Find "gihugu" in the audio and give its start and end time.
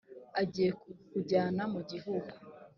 1.91-2.33